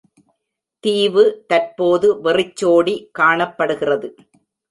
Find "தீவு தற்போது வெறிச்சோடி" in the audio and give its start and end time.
0.83-2.95